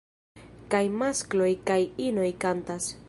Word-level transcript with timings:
Kaj 0.75 0.79
maskloj 1.01 1.51
kaj 1.71 1.79
inoj 2.07 2.31
kantas. 2.47 2.91